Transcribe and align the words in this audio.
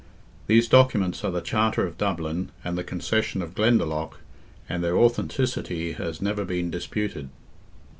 These 0.47 0.67
documents 0.67 1.23
are 1.23 1.29
the 1.29 1.41
Charter 1.41 1.85
of 1.85 1.95
Dublin, 1.95 2.49
and 2.63 2.75
the 2.75 2.83
Concession 2.83 3.43
of 3.43 3.53
Glendalough, 3.53 4.13
and 4.67 4.83
their 4.83 4.97
authenticity 4.97 5.91
has 5.91 6.19
never 6.19 6.43
been 6.43 6.71
disputed. 6.71 7.29